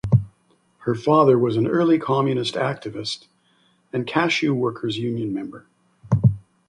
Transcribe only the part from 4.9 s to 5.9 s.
union member.